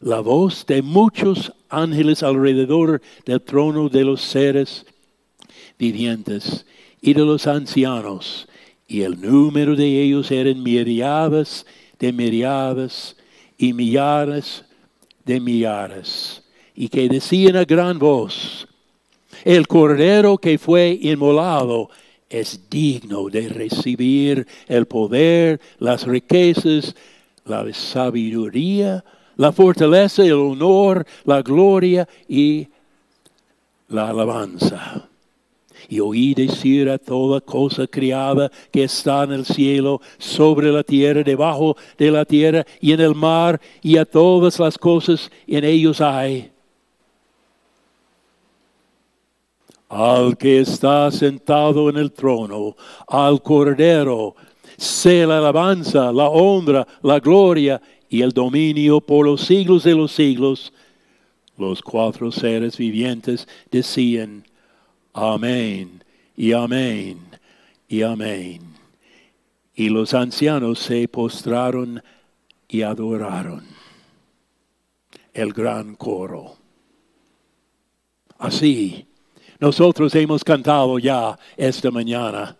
[0.00, 4.86] la voz de muchos ángeles alrededor del trono de los seres
[5.78, 6.66] vivientes
[7.00, 8.48] y de los ancianos,
[8.86, 11.64] y el número de ellos eran miriadas
[11.98, 13.16] de miriadas
[13.56, 14.64] y millares
[15.24, 16.42] de millares,
[16.74, 18.66] y que decían a gran voz,
[19.44, 21.90] el cordero que fue inmolado
[22.28, 26.94] es digno de recibir el poder, las riquezas,
[27.44, 29.04] la sabiduría,
[29.36, 32.68] la fortaleza, el honor, la gloria y
[33.88, 35.08] la alabanza.
[35.88, 41.22] Y oí decir a toda cosa criada que está en el cielo, sobre la tierra,
[41.22, 46.00] debajo de la tierra y en el mar, y a todas las cosas en ellos
[46.00, 46.52] hay.
[49.88, 52.76] Al que está sentado en el trono,
[53.08, 54.36] al Cordero,
[54.80, 60.10] sea la alabanza, la honra, la gloria y el dominio por los siglos de los
[60.10, 60.72] siglos.
[61.58, 64.46] Los cuatro seres vivientes decían,
[65.12, 66.02] amén
[66.34, 67.18] y amén
[67.88, 68.62] y amén.
[69.74, 72.02] Y los ancianos se postraron
[72.66, 73.62] y adoraron
[75.34, 76.56] el gran coro.
[78.38, 79.06] Así,
[79.58, 82.56] nosotros hemos cantado ya esta mañana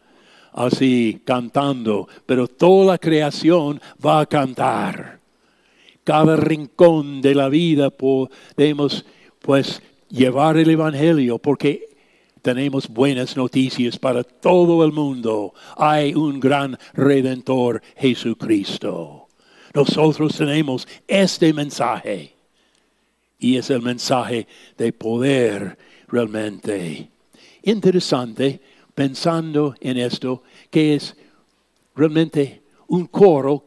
[0.52, 5.20] así cantando, pero toda la creación va a cantar.
[6.04, 9.04] Cada rincón de la vida podemos
[9.40, 11.88] pues llevar el Evangelio porque
[12.42, 15.54] tenemos buenas noticias para todo el mundo.
[15.76, 19.28] Hay un gran redentor, Jesucristo.
[19.74, 22.34] Nosotros tenemos este mensaje
[23.38, 27.08] y es el mensaje de poder realmente.
[27.62, 28.60] Interesante
[28.94, 31.16] pensando en esto, que es
[31.94, 33.62] realmente un coro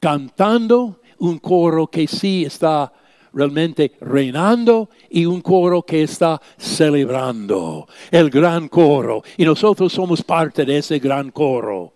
[0.00, 2.92] cantando, un coro que sí está
[3.32, 9.22] realmente reinando y un coro que está celebrando, el gran coro.
[9.36, 11.92] Y nosotros somos parte de ese gran coro.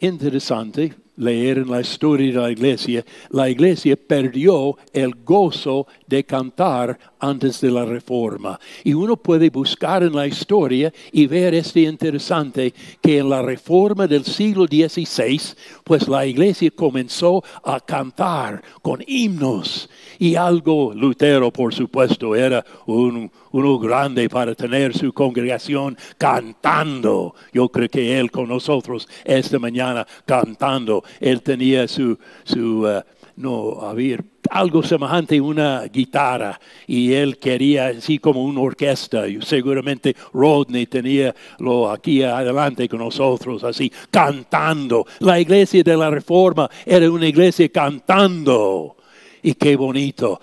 [0.00, 6.98] Interesante, leer en la historia de la iglesia, la iglesia perdió el gozo de cantar
[7.24, 8.58] antes de la reforma.
[8.82, 14.06] Y uno puede buscar en la historia y ver este interesante que en la reforma
[14.06, 15.40] del siglo XVI,
[15.84, 23.30] pues la iglesia comenzó a cantar con himnos y algo, Lutero por supuesto era un,
[23.52, 27.34] uno grande para tener su congregación cantando.
[27.52, 33.02] Yo creo que él con nosotros esta mañana cantando, él tenía su, su uh,
[33.36, 34.18] no, había
[34.50, 40.86] algo semejante a una guitarra y él quería así como una orquesta y seguramente Rodney
[40.86, 47.26] tenía lo aquí adelante con nosotros así cantando la iglesia de la reforma era una
[47.26, 48.96] iglesia cantando
[49.42, 50.40] y qué bonito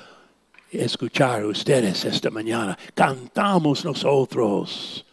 [0.71, 2.77] escuchar a ustedes esta mañana.
[2.93, 5.05] Cantamos nosotros.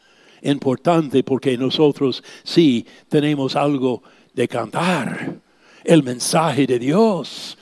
[0.43, 4.03] Importante porque nosotros sí tenemos algo
[4.33, 5.35] de cantar.
[5.85, 7.59] El mensaje de Dios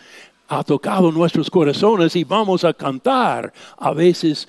[0.48, 3.52] ha tocado nuestros corazones y vamos a cantar.
[3.76, 4.48] A veces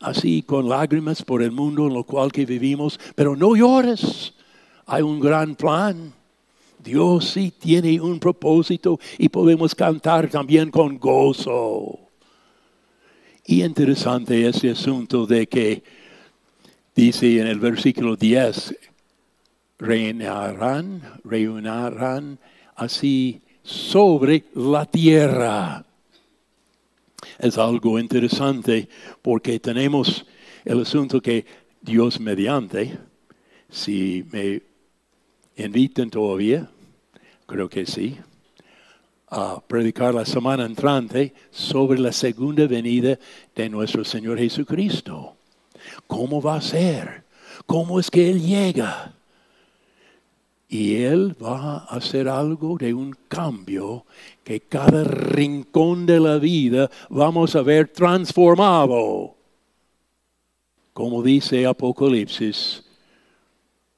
[0.00, 4.34] así con lágrimas por el mundo en lo cual que vivimos, pero no llores.
[4.86, 6.12] Hay un gran plan
[6.84, 11.98] Dios sí tiene un propósito y podemos cantar también con gozo.
[13.46, 15.82] Y interesante ese asunto de que
[16.94, 18.76] dice en el versículo 10,
[19.78, 22.38] reinarán, reinarán
[22.76, 25.84] así sobre la tierra.
[27.38, 28.88] Es algo interesante
[29.22, 30.24] porque tenemos
[30.64, 31.44] el asunto que
[31.80, 32.96] Dios mediante,
[33.70, 34.62] si me
[35.56, 36.68] invitan todavía,
[37.46, 38.16] creo que sí,
[39.28, 43.18] a predicar la semana entrante sobre la segunda venida
[43.54, 45.34] de nuestro Señor Jesucristo.
[46.06, 47.24] ¿Cómo va a ser?
[47.66, 49.12] ¿Cómo es que Él llega?
[50.74, 54.06] Y Él va a hacer algo de un cambio
[54.42, 59.36] que cada rincón de la vida vamos a ver transformado.
[60.92, 62.82] Como dice Apocalipsis,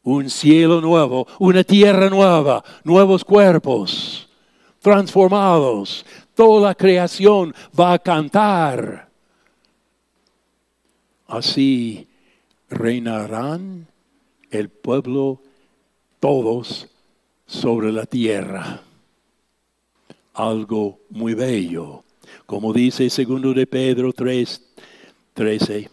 [0.02, 4.28] un cielo nuevo, una tierra nueva, nuevos cuerpos
[4.82, 6.04] transformados.
[6.34, 9.08] Toda la creación va a cantar.
[11.26, 12.06] Así
[12.68, 13.86] reinarán
[14.50, 15.40] el pueblo
[16.20, 16.88] todos
[17.46, 18.82] sobre la tierra.
[20.34, 22.02] Algo muy bello.
[22.44, 24.62] Como dice segundo de Pedro 3,
[25.34, 25.90] 13.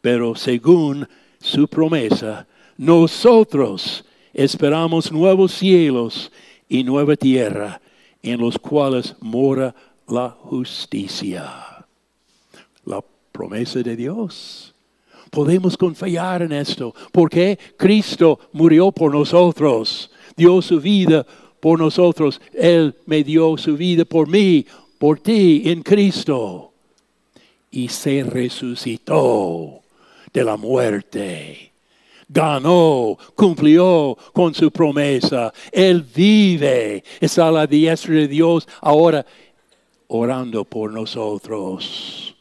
[0.00, 1.08] Pero según
[1.40, 2.46] su promesa,
[2.76, 6.30] nosotros esperamos nuevos cielos
[6.68, 7.80] y nueva tierra
[8.22, 9.74] en los cuales mora
[10.08, 11.86] la justicia.
[12.84, 13.02] La
[13.32, 14.75] promesa de Dios
[15.30, 21.26] podemos confiar en esto, porque Cristo murió por nosotros, dio su vida
[21.60, 24.66] por nosotros, Él me dio su vida por mí,
[24.98, 26.72] por ti en Cristo,
[27.70, 29.80] y se resucitó
[30.32, 31.72] de la muerte.
[32.28, 35.52] Ganó, cumplió con su promesa.
[35.70, 39.24] Él vive, está a la diestra de Dios ahora
[40.08, 42.34] orando por nosotros.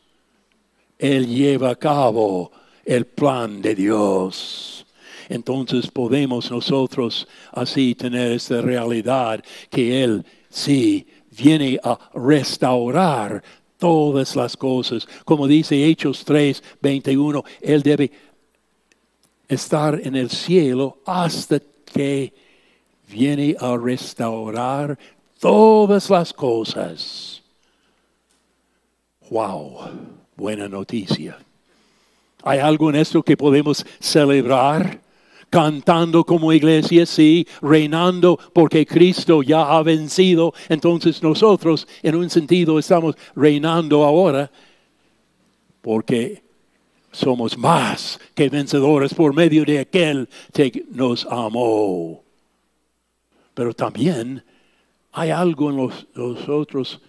[0.98, 2.52] Él lleva a cabo
[2.86, 4.86] el plan de Dios.
[5.28, 13.44] Entonces podemos nosotros así tener esta realidad que Él sí viene a restaurar
[13.78, 15.08] todas las cosas.
[15.26, 18.12] Como dice Hechos 3, 21, Él debe
[19.48, 21.60] estar en el cielo hasta
[21.92, 22.34] que
[23.08, 24.98] viene a restaurar
[25.40, 27.42] todas las cosas.
[29.30, 29.90] Wow,
[30.36, 31.38] buena noticia.
[32.46, 35.02] ¿Hay algo en esto que podemos celebrar?
[35.50, 40.54] Cantando como iglesia, sí, reinando porque Cristo ya ha vencido.
[40.70, 44.52] Entonces nosotros, en un sentido, estamos reinando ahora
[45.82, 46.44] porque
[47.12, 52.24] somos más que vencedores por medio de aquel que nos amó.
[53.56, 54.44] Pero también
[55.14, 57.02] hay algo en nosotros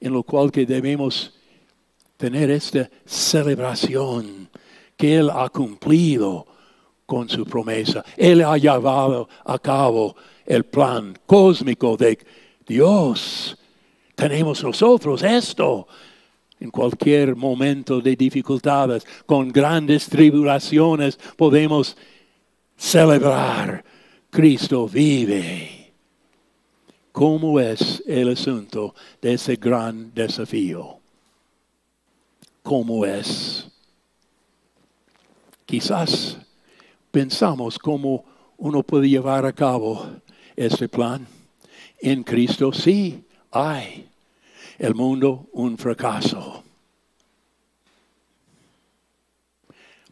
[0.00, 1.32] en lo cual que debemos
[2.18, 4.50] tener esta celebración
[4.96, 6.46] que Él ha cumplido
[7.06, 8.04] con su promesa.
[8.16, 10.16] Él ha llevado a cabo
[10.46, 12.18] el plan cósmico de
[12.66, 13.56] Dios.
[14.14, 15.86] Tenemos nosotros esto
[16.62, 21.96] en cualquier momento de dificultades, con grandes tribulaciones, podemos
[22.76, 23.84] celebrar.
[24.30, 25.92] Cristo vive.
[27.10, 30.98] ¿Cómo es el asunto de ese gran desafío?
[32.62, 33.71] ¿Cómo es?
[35.72, 36.36] Quizás
[37.10, 38.26] pensamos cómo
[38.58, 40.06] uno puede llevar a cabo
[40.54, 41.26] este plan.
[41.98, 44.06] En Cristo sí hay.
[44.78, 46.62] El mundo un fracaso.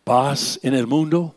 [0.03, 1.35] Paz en el mundo.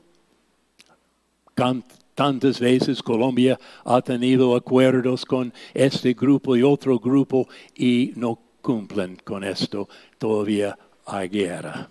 [2.15, 9.17] Tantas veces Colombia ha tenido acuerdos con este grupo y otro grupo y no cumplen
[9.21, 9.89] con esto.
[10.17, 11.89] Todavía hay guerra.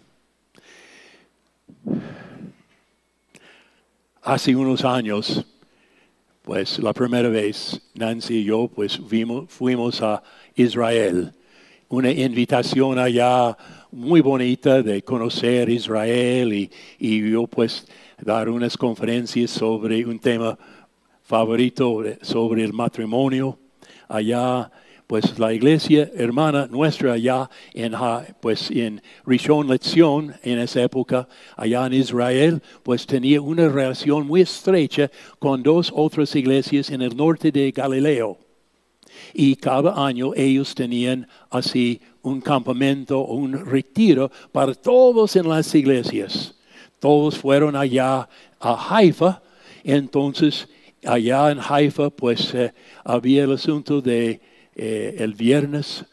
[4.22, 5.44] Hace unos años,
[6.42, 9.00] pues la primera vez, Nancy y yo, pues
[9.48, 10.22] fuimos a
[10.54, 11.32] Israel.
[11.88, 13.56] Una invitación allá
[13.90, 17.86] muy bonita de conocer Israel y, y yo pues
[18.18, 20.58] dar unas conferencias sobre un tema
[21.22, 23.58] favorito sobre el matrimonio
[24.08, 24.70] allá
[25.12, 27.92] pues la iglesia hermana nuestra allá en,
[28.40, 34.40] pues en Rishon Lezion, en esa época, allá en Israel, pues tenía una relación muy
[34.40, 38.38] estrecha con dos otras iglesias en el norte de Galileo.
[39.34, 45.74] Y cada año ellos tenían así un campamento o un retiro para todos en las
[45.74, 46.54] iglesias.
[47.00, 48.26] Todos fueron allá
[48.58, 49.42] a Haifa,
[49.84, 50.66] entonces
[51.04, 52.72] allá en Haifa, pues eh,
[53.04, 54.40] había el asunto de
[54.74, 56.04] eh, el viernes,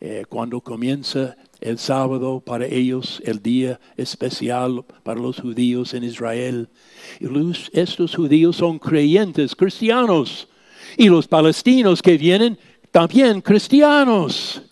[0.00, 6.68] eh, cuando comienza el sábado para ellos, el día especial para los judíos en Israel.
[7.18, 7.26] Y
[7.72, 10.48] estos judíos son creyentes, cristianos.
[10.96, 12.58] Y los palestinos que vienen,
[12.90, 14.62] también cristianos.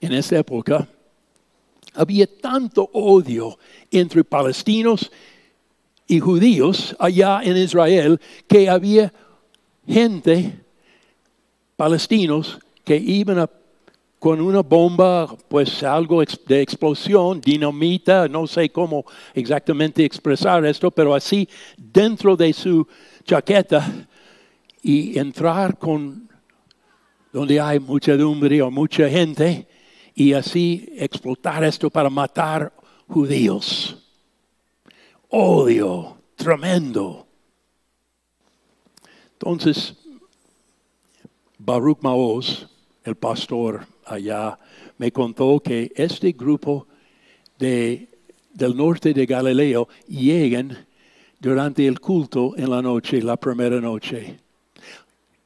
[0.00, 0.86] En esa época
[1.94, 3.58] había tanto odio
[3.90, 5.10] entre palestinos
[6.06, 9.12] y judíos allá en Israel que había
[9.86, 10.60] gente,
[11.76, 13.48] palestinos, que iban
[14.18, 19.04] con una bomba, pues algo de explosión, dinamita, no sé cómo
[19.34, 22.86] exactamente expresar esto, pero así dentro de su
[23.24, 24.06] chaqueta
[24.82, 26.28] y entrar con
[27.32, 29.66] donde hay muchedumbre o mucha gente
[30.14, 32.72] y así explotar esto para matar
[33.08, 33.96] judíos.
[35.28, 37.23] Odio tremendo.
[39.44, 39.94] Entonces,
[41.58, 42.66] Baruch Maoz,
[43.04, 44.58] el pastor allá,
[44.96, 46.86] me contó que este grupo
[47.58, 48.08] de,
[48.54, 50.86] del norte de Galileo llegan
[51.38, 54.40] durante el culto en la noche, la primera noche.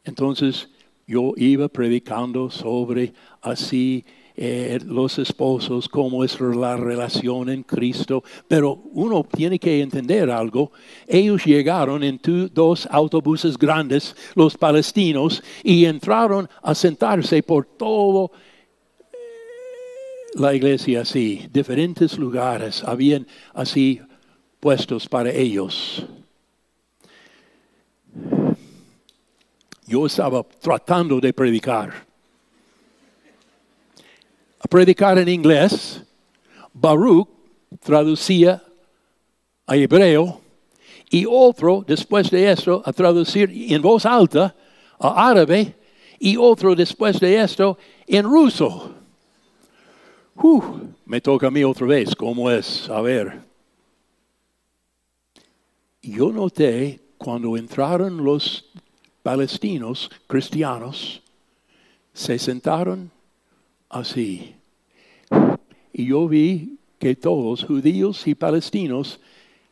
[0.05, 0.69] Entonces
[1.05, 4.05] yo iba predicando sobre así
[4.41, 8.23] eh, los esposos, cómo es la relación en Cristo.
[8.47, 10.71] Pero uno tiene que entender algo.
[11.09, 12.21] Ellos llegaron en
[12.53, 18.31] dos autobuses grandes, los palestinos, y entraron a sentarse por todo
[19.11, 19.17] eh,
[20.35, 24.01] la iglesia así, diferentes lugares habían así
[24.61, 26.07] puestos para ellos.
[29.85, 32.08] Yo estaba tratando de predicar
[34.61, 36.03] a predicar en inglés,
[36.73, 37.29] Baruch
[37.81, 38.63] traducía
[39.67, 40.41] a hebreo
[41.11, 44.55] y otro, después de esto, a traducir en voz alta
[44.99, 45.75] a árabe
[46.19, 48.95] y otro después de esto en ruso.
[51.07, 52.89] me toca a mí otra vez, ¿cómo es?
[52.91, 53.41] A ver.
[56.03, 58.71] Yo noté cuando entraron los
[59.23, 61.23] palestinos cristianos,
[62.13, 63.11] se sentaron
[63.89, 64.55] así.
[65.93, 69.21] Y yo vi que todos, judíos y palestinos,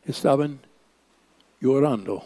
[0.05, 0.59] estaban
[1.59, 2.23] llorando.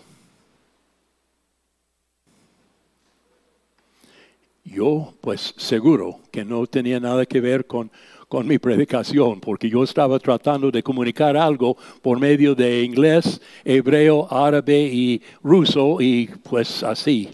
[4.63, 7.91] Yo, pues seguro que no tenía nada que ver con,
[8.27, 14.31] con mi predicación, porque yo estaba tratando de comunicar algo por medio de inglés, hebreo,
[14.31, 17.29] árabe y ruso, y pues así.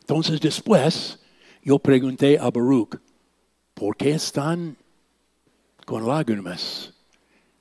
[0.00, 1.19] Entonces después
[1.62, 2.96] yo pregunté a Baruch,
[3.74, 4.76] ¿por qué están
[5.84, 6.92] con lágrimas?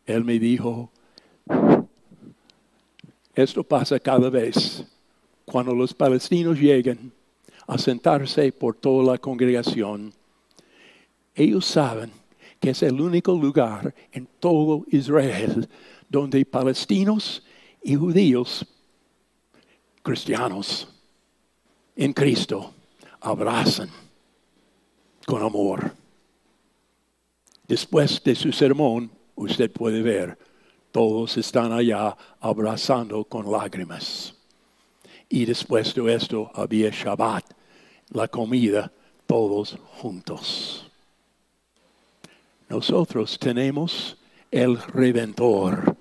[0.05, 0.91] Él me dijo,
[3.35, 4.83] esto pasa cada vez
[5.45, 7.11] cuando los palestinos llegan
[7.67, 10.13] a sentarse por toda la congregación.
[11.35, 12.11] Ellos saben
[12.59, 15.69] que es el único lugar en todo Israel
[16.09, 17.43] donde palestinos
[17.83, 18.65] y judíos,
[20.01, 20.87] cristianos
[21.95, 22.73] en Cristo,
[23.21, 23.89] abrazan
[25.25, 25.93] con amor.
[27.67, 30.37] Después de su sermón, usted puede ver,
[30.91, 34.33] todos están allá abrazando con lágrimas.
[35.29, 37.45] Y después de esto había Shabbat,
[38.09, 38.91] la comida,
[39.27, 40.89] todos juntos.
[42.67, 44.17] Nosotros tenemos
[44.49, 45.95] el Redentor,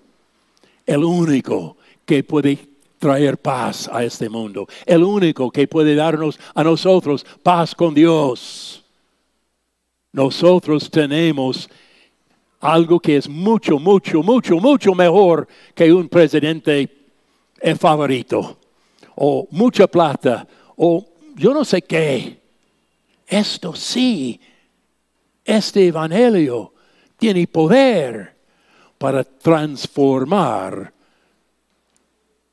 [0.86, 4.66] el único que puede traer paz a este mundo.
[4.84, 8.84] El único que puede darnos a nosotros paz con Dios.
[10.12, 11.68] Nosotros tenemos
[12.61, 16.88] algo que es mucho, mucho, mucho, mucho mejor que un presidente
[17.78, 18.59] favorito.
[19.16, 20.46] O mucha plata.
[20.76, 22.40] O yo no sé qué.
[23.26, 24.40] Esto sí.
[25.44, 26.72] Este evangelio
[27.16, 28.36] tiene poder
[28.99, 30.92] para transformar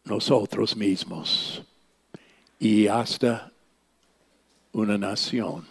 [0.05, 1.63] nosotros mismos
[2.59, 3.51] y hasta
[4.71, 5.65] una nación.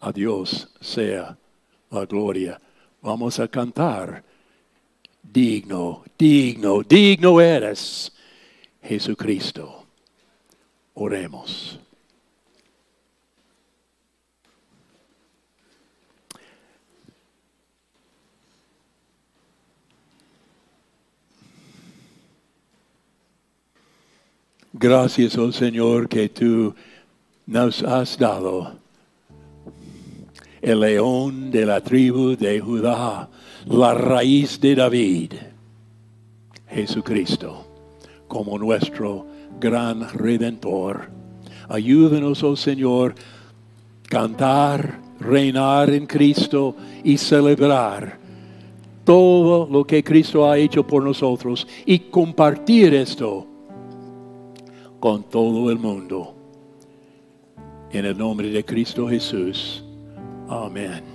[0.00, 1.36] A Dios sea
[1.90, 2.60] la gloria.
[3.00, 4.22] Vamos a cantar.
[5.22, 8.12] Digno, digno, digno eres,
[8.82, 9.86] Jesucristo.
[10.94, 11.80] Oremos.
[24.76, 26.74] Gracias, oh Señor, que tú
[27.46, 28.72] nos has dado
[30.60, 33.28] el león de la tribu de Judá,
[33.66, 35.34] la raíz de David,
[36.68, 37.64] Jesucristo,
[38.26, 39.24] como nuestro
[39.60, 41.08] gran redentor.
[41.68, 43.14] Ayúdenos, oh Señor,
[44.08, 48.18] cantar, reinar en Cristo y celebrar
[49.04, 53.53] todo lo que Cristo ha hecho por nosotros y compartir esto
[55.04, 56.34] con todo el mundo.
[57.90, 59.84] En el nombre de Cristo Jesús.
[60.48, 61.13] Amen.